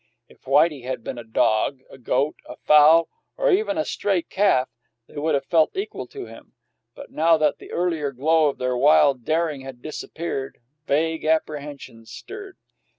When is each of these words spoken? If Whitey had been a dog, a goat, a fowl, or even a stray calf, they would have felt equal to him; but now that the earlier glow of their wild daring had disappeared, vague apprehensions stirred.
If 0.27 0.41
Whitey 0.45 0.81
had 0.83 1.03
been 1.03 1.19
a 1.19 1.23
dog, 1.23 1.81
a 1.91 1.99
goat, 1.99 2.35
a 2.47 2.55
fowl, 2.55 3.07
or 3.37 3.51
even 3.51 3.77
a 3.77 3.85
stray 3.85 4.23
calf, 4.23 4.67
they 5.05 5.19
would 5.19 5.35
have 5.35 5.45
felt 5.45 5.77
equal 5.77 6.07
to 6.07 6.25
him; 6.25 6.53
but 6.95 7.11
now 7.11 7.37
that 7.37 7.59
the 7.59 7.71
earlier 7.71 8.11
glow 8.11 8.47
of 8.47 8.57
their 8.57 8.75
wild 8.75 9.23
daring 9.25 9.61
had 9.61 9.83
disappeared, 9.83 10.57
vague 10.87 11.23
apprehensions 11.23 12.09
stirred. 12.09 12.57